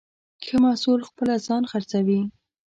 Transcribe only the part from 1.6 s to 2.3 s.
خرڅوي.